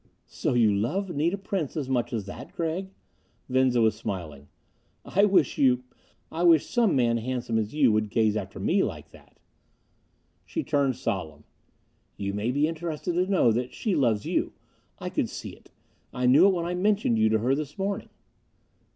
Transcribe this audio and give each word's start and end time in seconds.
"So 0.25 0.55
you 0.55 0.73
love 0.73 1.11
Anita 1.11 1.37
Prince 1.37 1.73
so 1.73 1.83
much 1.83 2.11
as 2.11 2.25
that, 2.25 2.53
Gregg?" 2.55 2.89
Venza 3.47 3.79
was 3.81 3.93
smiling. 3.93 4.47
"I 5.05 5.25
wish 5.25 5.59
you 5.59 5.83
I 6.31 6.41
wish 6.41 6.65
some 6.65 6.95
man 6.95 7.17
handsome 7.17 7.59
as 7.59 7.75
you 7.75 7.91
would 7.91 8.09
gaze 8.09 8.35
after 8.35 8.59
me 8.59 8.81
like 8.83 9.11
that." 9.11 9.37
She 10.43 10.63
turned 10.63 10.95
solemn. 10.95 11.43
"You 12.17 12.33
may 12.33 12.49
be 12.49 12.67
interested 12.67 13.13
to 13.13 13.27
know 13.27 13.51
that 13.51 13.75
she 13.75 13.95
loves 13.95 14.25
you. 14.25 14.53
I 14.97 15.11
could 15.11 15.29
see 15.29 15.51
it. 15.51 15.69
I 16.11 16.25
knew 16.25 16.47
it 16.47 16.53
when 16.55 16.65
I 16.65 16.73
mentioned 16.73 17.19
you 17.19 17.29
to 17.29 17.37
her 17.37 17.53
this 17.53 17.77
morning." 17.77 18.09